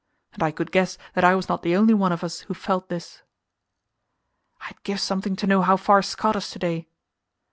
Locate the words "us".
2.23-2.39